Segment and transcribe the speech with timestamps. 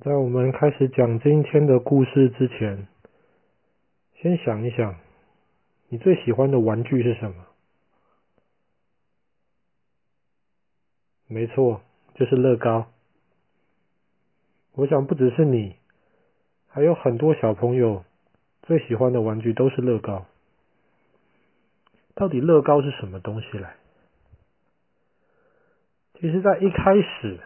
[0.00, 2.86] 在我们开始讲今天的故事之前，
[4.20, 4.94] 先想一想，
[5.88, 7.46] 你最喜欢的玩具是什么？
[11.26, 11.80] 没错，
[12.14, 12.86] 就是乐高。
[14.74, 15.76] 我想不只是你，
[16.68, 18.04] 还有很多小朋友
[18.64, 20.26] 最喜欢的玩具都是乐高。
[22.14, 23.76] 到底乐高是什么东西来？
[26.20, 27.40] 其实，在一开始。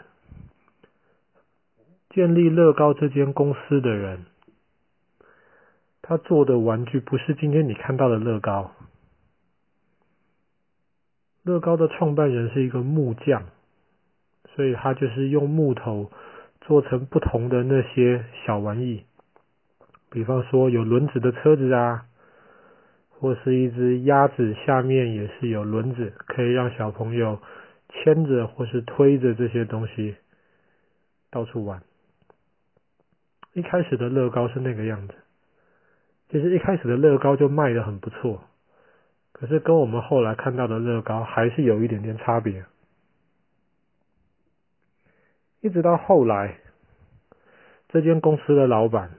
[2.10, 4.26] 建立乐高这间公司的人，
[6.02, 8.72] 他做的玩具不是今天你看到的乐高。
[11.44, 13.44] 乐高的创办人是一个木匠，
[14.56, 16.10] 所以他就是用木头
[16.62, 19.04] 做成不同的那些小玩意，
[20.10, 22.06] 比方说有轮子的车子啊，
[23.08, 27.40] 或是一只鸭子下面也是有轮子，可以让小朋友
[27.88, 30.16] 牵着或是推着这些东西
[31.30, 31.80] 到处玩。
[33.52, 35.14] 一开始的乐高是那个样子，
[36.30, 38.44] 其实一开始的乐高就卖的很不错，
[39.32, 42.64] 可是跟我们后来看到的乐高还是有一点点差别。
[45.60, 46.58] 一直到后来，
[47.88, 49.10] 这间公司的老板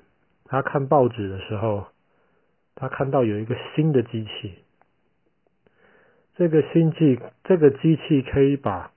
[0.46, 1.88] 他看报纸的时候，
[2.74, 4.56] 他看到有一个新的机器，
[6.36, 8.92] 这个新机这个机器可以把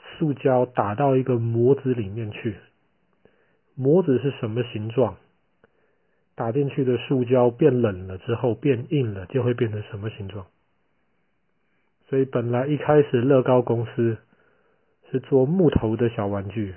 [0.00, 2.56] 塑胶打到一个模子里面去。
[3.80, 5.16] 模子是什么形状？
[6.34, 10.46] 打进去的塑胶变冷了之后变硬了，就会变成什么形状？
[12.08, 14.18] 所以本来一开始乐高公司
[15.12, 16.74] 是做木头的小玩具，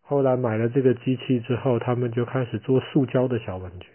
[0.00, 3.88] 后来买了这个机器之后，他们就开始做塑胶的小玩具。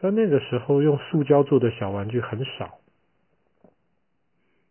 [0.00, 2.78] 在那个时候，用塑胶做的小玩具很少，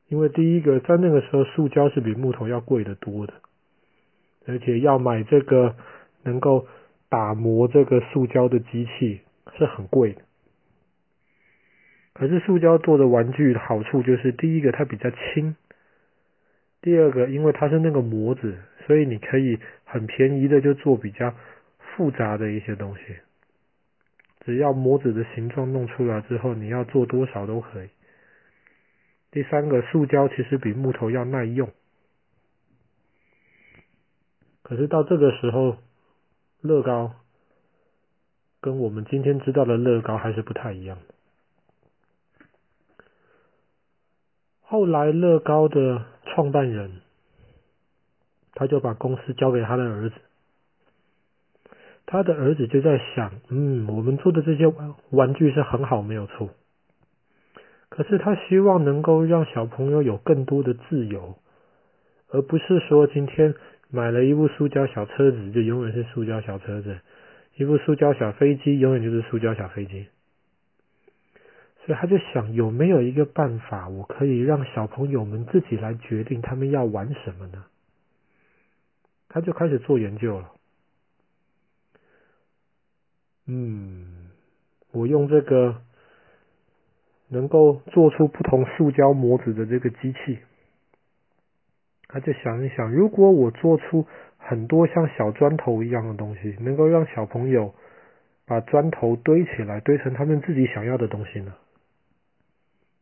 [0.07, 3.33] 因为第一个，在那个时候，塑胶是比木头要贵得多的。
[4.45, 5.75] 而且要买这个
[6.23, 6.67] 能够
[7.09, 9.21] 打磨这个塑胶的机器
[9.57, 10.21] 是很贵的。
[12.13, 15.55] 可是塑胶做的玩具好处就是，第一个它比较轻，
[16.81, 21.33] 第二个因为它是那个模子，所以你可以很便宜的就做比较
[21.79, 23.01] 复杂的一些东西。
[24.45, 27.87] 只要模子的形状弄出来之后，你要做多少都可以。
[29.31, 31.69] 第三个，塑胶其实比木头要耐用。
[34.63, 35.75] 可是到这个时候，
[36.61, 37.11] 乐高
[38.61, 40.97] 跟我们今天知道的乐高还是不太一样。
[44.61, 47.01] 后来乐高的创办人，
[48.53, 50.15] 他就把公司交给他的儿子，
[52.05, 56.49] 他的儿子就在想，嗯，我们做的这些玩玩具是很好，没有错。
[57.89, 61.37] 可是他希望能够让小朋友有更多的自由，
[62.29, 63.53] 而不是说今天。
[63.95, 66.95] 买了一部塑胶小车子，就永远是塑胶小车子；
[67.57, 70.07] 一部塑胶小飞机，永远就是塑胶小飞机。
[71.85, 77.65] 所以他就想，有没有一个办法，我可以让小朋友们自己来决定他们要玩什么呢？
[79.29, 80.51] 他就开始做研究了。
[83.45, 84.31] 嗯，
[84.91, 85.83] 我用这个
[87.27, 90.39] 能够做出不同塑胶模子的这个机器。
[92.13, 94.05] 他就想一想，如果我做出
[94.37, 97.73] 很多像小砖头一样的东西，能够让小朋友
[98.45, 101.55] 把砖头堆起来，堆成他们自己想要的东西呢？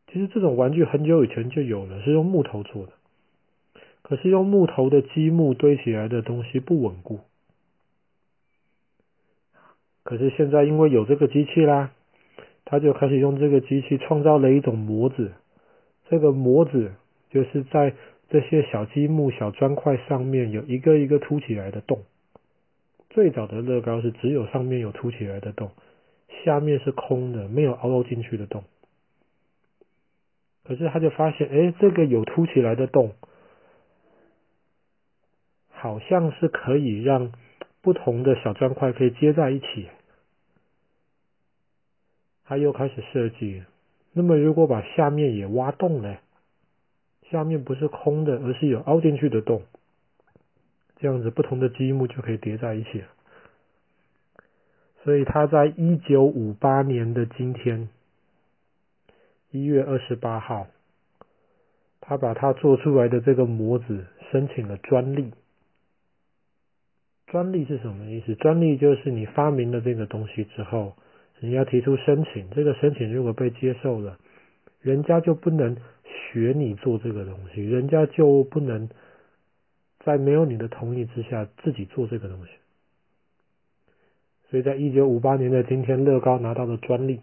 [0.08, 2.94] 其实这种玩具很久以前就有了，是用木头做的。
[4.02, 7.20] 可是用木头的积木堆起来的东西不稳固。
[10.04, 11.92] 可是现在因为有这个机器啦，
[12.64, 15.34] 他就开始用这个机器创造了一种模子。
[16.08, 16.94] 这个模子
[17.30, 17.94] 就是在
[18.32, 22.04] 这些小积木、小砖块上面有一个一个凸起来的洞。
[23.10, 25.72] 最早的乐高是只有上面有凸起来的洞，
[26.46, 28.64] 下面是空的，没有凹进去的洞。
[30.64, 33.12] 可是他就发现，哎，这个有凸起来的洞，
[35.70, 37.34] 好像是可以让
[37.82, 39.90] 不同的小砖块可以接在一起。
[42.46, 43.64] 他又开始设计，
[44.14, 46.18] 那么如果把下面也挖洞呢？
[47.32, 49.64] 下面不是空的，而是有凹进去的洞，
[50.98, 53.08] 这样子不同的积木就可以叠在一起了。
[55.04, 57.88] 所以他在一九五八年的今天，
[59.50, 60.68] 一月二十八号，
[62.02, 65.32] 他把他做出来的这个模子申请了专利。
[67.28, 68.36] 专利是什么意思？
[68.36, 70.98] 专利就是你发明了这个东西之后，
[71.40, 74.20] 你要提出申请，这个申请如果被接受了，
[74.82, 78.90] 人家就不能学你做这个东西，人家就不能
[80.04, 82.52] 在没有你的同意之下自己做这个东西。
[84.50, 87.22] 所以在一九五八年的今天，乐高拿到了专利。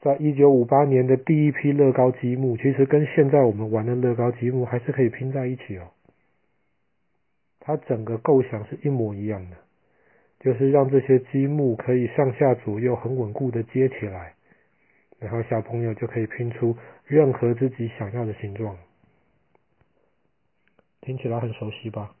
[0.00, 5.88] 在一九五八年的第一批乐高积木，其实跟现在我们玩的乐高积木还是可以拼在一起哦。
[7.60, 9.56] 它整个构想是一模一样的，
[10.40, 14.34] 就是让这些积木可以上下左右很稳固的接起来，
[15.24, 16.76] 然后小朋友就可以拼出
[17.06, 18.76] 任何自己想要的形状。
[21.00, 22.14] 听起来很熟悉吧？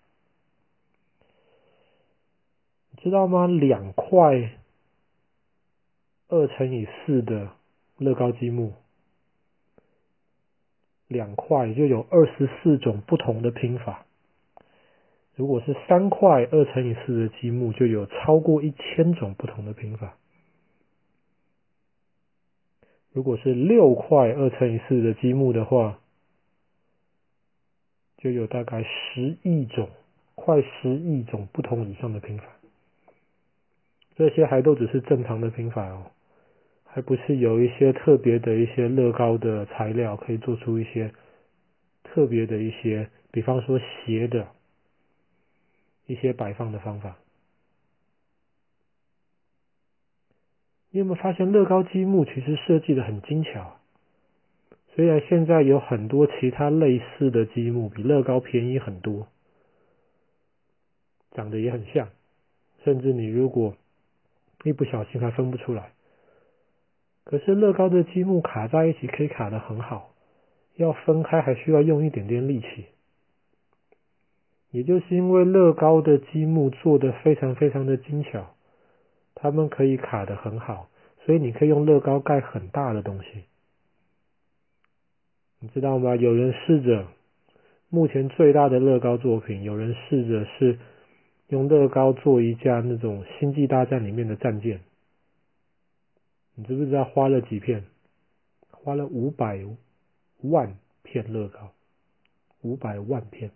[2.92, 3.46] 你知道吗？
[3.46, 4.52] 两块
[6.28, 7.50] 二乘以四的
[7.98, 8.72] 乐高积木，
[11.06, 14.06] 两块就有二十四种不同的拼法。
[15.34, 20.16] 如果是三块二乘以四的积木，就有超过一千种不同的拼法。
[23.14, 26.00] 如果是六块二乘以四的积木的话，
[28.18, 29.88] 就有大概十亿种，
[30.34, 32.44] 快十亿种不同以上的拼法。
[34.16, 36.10] 这些还都只是正常的拼法哦。
[36.84, 41.12] 还不是有一些特别的一些乐高的材料，可以做出一些
[42.02, 44.48] 特别的一些，比方说斜的
[46.06, 47.16] 一些摆放的方法。
[50.94, 53.80] 你有没有发现乐高积木其实设计的很精巧？
[54.94, 59.26] 虽然现在有很多其他类似的积木比乐高便宜很多，
[61.32, 62.10] 长得也很像，
[62.84, 63.74] 甚至你如果
[64.62, 65.90] 一不小心还分不出来。
[67.24, 70.14] 可是乐高的积木卡在一起可以卡得很好，
[70.76, 72.86] 要分开还需要用一点点力气。
[74.70, 78.54] 也就是因为乐高的积木做得非常非常的精巧，
[79.34, 80.88] 它们可以卡得很好，
[81.24, 83.44] 所以你可以用乐高盖很大的东西。
[85.60, 86.14] 你知道吗？
[86.16, 87.06] 有人试着，
[87.88, 90.78] 目前最大的乐高作品，有人试着是
[91.48, 94.80] 用乐高做一架那种星际大战里面的战舰。
[96.54, 97.84] 你知不知道花了几片？
[98.70, 99.64] 花了五百
[100.42, 101.72] 万片乐高，
[102.60, 103.50] 五百万片。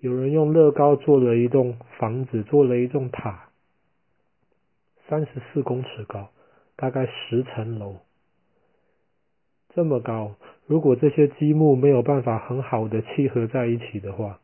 [0.00, 3.45] 有人用乐高做了一栋房子，做了一栋塔，
[5.08, 6.30] 三十四公尺高，
[6.76, 7.96] 大概十层楼，
[9.74, 10.34] 这么高。
[10.66, 14.40] 如果这些积木没有办法很好的契合在一起的话，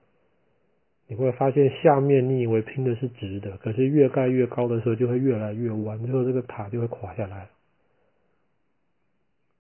[1.09, 7.49] 你会发现下面你以为拼的是直的，可是越盖越高的时候就会越来越弯，最后这个塔就会垮下来。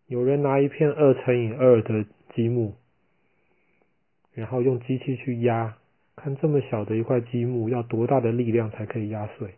[0.06, 2.74] 有人拿一片二乘以二的积木，
[4.34, 5.76] 然后用机器去压，
[6.14, 9.54] 看这么小的一块积木要多大的力量才可以压碎？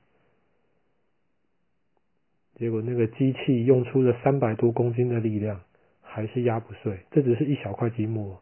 [2.57, 5.61] 结果那个机器用出了三百多公斤的力量，
[6.01, 7.01] 还是压不碎。
[7.11, 8.39] 这只是一小块积木，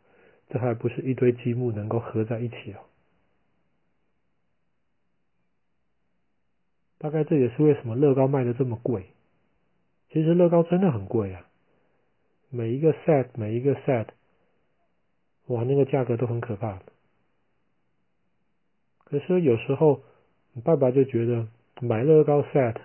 [0.48, 2.80] 这还不是一堆积木能够合在一起哦。
[6.98, 9.06] 大概这也是为什么乐高卖的这么贵。
[10.10, 11.46] 其实乐高真的很贵啊，
[12.50, 14.08] 每一个 set 每一个 set，
[15.46, 16.80] 哇，那个价格都很可怕。
[19.04, 20.02] 可是有时候，
[20.62, 21.48] 爸爸就觉得
[21.80, 22.76] 买乐高 set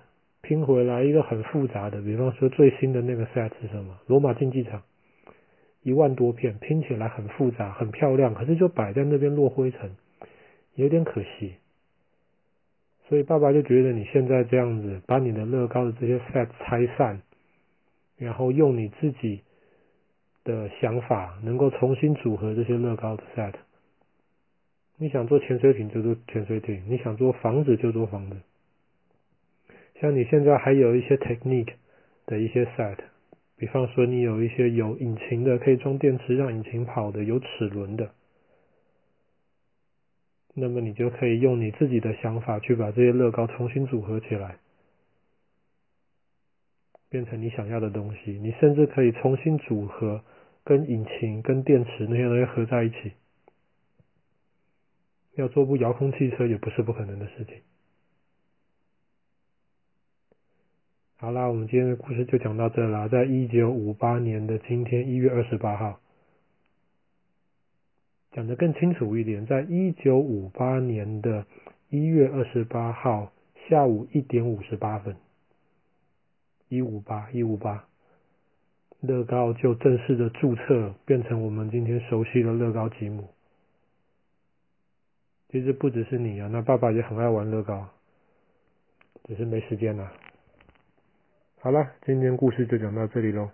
[0.48, 4.00] 拼回来一个很复杂的，比方说最新的那个 set 是什么？
[4.08, 4.82] 罗马竞技场，
[5.84, 9.98] 一万多片拼起来很复杂很漂亮，可是就摆在那边落灰尘，
[10.75, 11.56] 有点可惜。
[13.10, 17.22] 所以爸爸就觉得你现在这样子，把你的乐高的这些 set 拆散，
[18.18, 19.42] 然后用你自己
[20.46, 23.54] 的想法，能够重新组合这些乐高的 set。
[24.98, 28.38] 你想做潜水艇就做潜水艇，你想做房子就做房子。
[30.00, 31.74] 像你现在还有一些 technique
[32.25, 32.98] 的一些 set，
[33.56, 38.12] 比方说你有一些有引擎的，可以装电池让引擎跑的，有齿轮的。
[40.54, 44.58] 那么你就可以用你自己的想法去把这些乐高重新组合起来，
[47.10, 48.32] 变成你想要的东西。
[48.34, 50.24] 你甚至可以重新组合
[50.63, 53.13] 跟引擎、跟电池那些东西合在一起。
[55.36, 57.56] 要做部遥控汽车也不是不可能的事情。
[61.19, 63.07] 好啦，我们今天的故事就讲到这啦。
[63.07, 66.00] 在一九五八年的今天，一月二十八号。
[68.33, 71.47] 讲得更清楚一点，在一九五八年的
[71.89, 73.31] 一月二十八号
[73.67, 75.15] 下午一点五十八分，
[76.69, 77.88] 一五八一五八，
[79.01, 83.27] 乐高就正式的注册，变成我们今天熟悉的乐高积木。
[85.50, 87.88] 其实不只是你啊，那爸爸也很爱玩乐高，
[89.24, 90.07] 只是没时间呐。
[91.67, 93.50] 好了，今天故事就讲到这里喽。